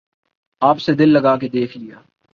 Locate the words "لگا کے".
1.09-1.47